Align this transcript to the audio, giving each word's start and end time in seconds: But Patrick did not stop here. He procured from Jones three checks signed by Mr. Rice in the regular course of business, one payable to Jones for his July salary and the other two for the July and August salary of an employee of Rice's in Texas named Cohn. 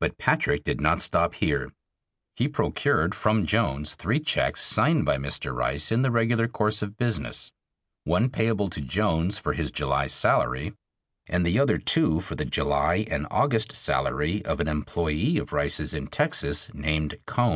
But 0.00 0.16
Patrick 0.16 0.64
did 0.64 0.80
not 0.80 1.02
stop 1.02 1.34
here. 1.34 1.74
He 2.36 2.48
procured 2.48 3.14
from 3.14 3.44
Jones 3.44 3.94
three 3.94 4.18
checks 4.18 4.62
signed 4.64 5.04
by 5.04 5.18
Mr. 5.18 5.54
Rice 5.54 5.92
in 5.92 6.00
the 6.00 6.10
regular 6.10 6.48
course 6.48 6.80
of 6.80 6.96
business, 6.96 7.52
one 8.04 8.30
payable 8.30 8.70
to 8.70 8.80
Jones 8.80 9.36
for 9.36 9.52
his 9.52 9.70
July 9.70 10.06
salary 10.06 10.72
and 11.28 11.44
the 11.44 11.58
other 11.58 11.76
two 11.76 12.20
for 12.20 12.34
the 12.34 12.46
July 12.46 13.04
and 13.10 13.26
August 13.30 13.76
salary 13.76 14.42
of 14.46 14.58
an 14.58 14.68
employee 14.68 15.36
of 15.36 15.52
Rice's 15.52 15.92
in 15.92 16.06
Texas 16.06 16.72
named 16.72 17.16
Cohn. 17.26 17.50